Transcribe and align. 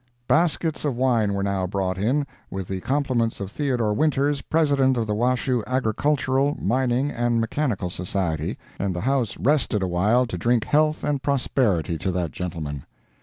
]Baskets 0.27 0.83
of 0.83 0.97
wine 0.97 1.35
were 1.35 1.43
now 1.43 1.67
brought 1.67 1.99
in, 1.99 2.25
with 2.49 2.67
the 2.67 2.81
compliments 2.81 3.39
of 3.39 3.51
Theodore 3.51 3.93
Winters, 3.93 4.41
President 4.41 4.97
of 4.97 5.05
the 5.05 5.13
Washoe 5.13 5.61
Agricultural, 5.67 6.55
Mining 6.59 7.11
and 7.11 7.39
Mechanical 7.39 7.91
Society, 7.91 8.57
and 8.79 8.95
the 8.95 9.01
House 9.01 9.37
rested 9.37 9.83
awhile 9.83 10.25
to 10.25 10.39
drink 10.39 10.65
health 10.65 11.03
and 11.03 11.21
prosperity 11.21 11.99
to 11.99 12.11
that 12.13 12.31
gentleman. 12.31 12.87